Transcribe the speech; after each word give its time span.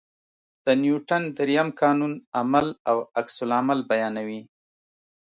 د 0.65 0.67
نیوټن 0.81 1.23
درېیم 1.37 1.69
قانون 1.81 2.13
عمل 2.39 2.67
او 2.89 2.97
عکس 3.19 3.35
العمل 3.45 3.79
بیانوي. 3.89 4.41